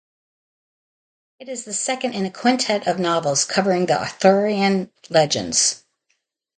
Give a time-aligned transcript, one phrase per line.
[1.39, 5.83] It is the second in a quintet of novels covering the Arthurian Legends.